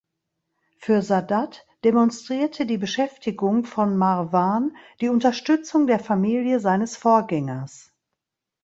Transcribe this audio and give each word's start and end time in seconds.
Für 0.79 1.03
Sadat 1.03 1.63
demonstrierte 1.85 2.65
die 2.65 2.79
Beschäftigung 2.79 3.65
von 3.65 3.95
Marwan 3.95 4.75
die 4.99 5.09
Unterstützung 5.09 5.85
der 5.85 5.99
Familie 5.99 6.59
seines 6.59 6.97
Vorgängers. 6.97 7.93